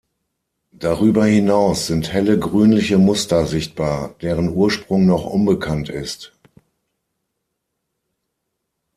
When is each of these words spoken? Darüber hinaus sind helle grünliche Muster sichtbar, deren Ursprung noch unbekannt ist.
Darüber 0.73 1.25
hinaus 1.25 1.85
sind 1.85 2.11
helle 2.11 2.39
grünliche 2.39 2.97
Muster 2.97 3.45
sichtbar, 3.45 4.15
deren 4.23 4.49
Ursprung 4.49 5.05
noch 5.05 5.25
unbekannt 5.25 5.89
ist. 5.89 6.33